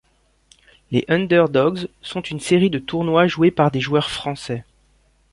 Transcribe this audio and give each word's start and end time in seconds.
Les 0.89 1.05
Underdogs 1.09 1.87
sont 2.01 2.21
une 2.21 2.39
série 2.39 2.71
de 2.71 2.79
tournois 2.79 3.27
joués 3.27 3.51
par 3.51 3.69
des 3.69 3.81
joueurs 3.81 4.09
français. 4.09 4.65